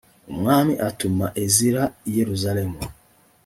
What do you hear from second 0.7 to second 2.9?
atuma ezira i yerusalemu